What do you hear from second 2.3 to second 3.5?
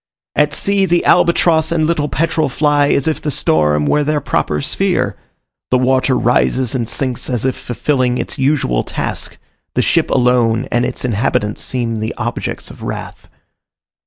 fly as if the